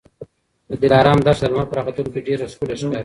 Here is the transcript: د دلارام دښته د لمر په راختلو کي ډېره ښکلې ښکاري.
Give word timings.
د 0.69 0.71
دلارام 0.81 1.19
دښته 1.25 1.47
د 1.47 1.49
لمر 1.51 1.67
په 1.69 1.75
راختلو 1.77 2.11
کي 2.13 2.19
ډېره 2.27 2.45
ښکلې 2.51 2.75
ښکاري. 2.79 2.97